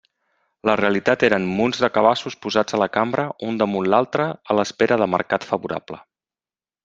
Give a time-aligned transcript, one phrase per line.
[0.67, 4.97] La realitat eren munts de cabassos posats a la cambra un damunt l'altre a l'espera
[5.03, 6.01] de mercat favorable.